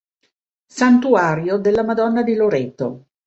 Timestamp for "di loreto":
2.23-3.05